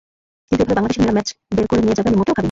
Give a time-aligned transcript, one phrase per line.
[0.47, 2.39] কিন্তু এভাবে বাংলাদেশের মেয়েরা ম্যাচ বের করে নিয়ে যাবে আমি মোটেও ভাবিনি।